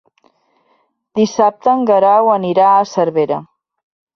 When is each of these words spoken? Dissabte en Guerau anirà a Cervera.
Dissabte 1.19 1.71
en 1.75 1.85
Guerau 1.91 2.33
anirà 2.39 2.71
a 2.79 2.89
Cervera. 2.97 3.43